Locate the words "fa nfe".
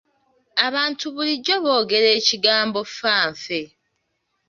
2.95-3.61